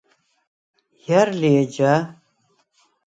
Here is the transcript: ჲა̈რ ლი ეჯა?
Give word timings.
ჲა̈რ 1.03 1.29
ლი 1.39 1.49
ეჯა? 1.61 1.93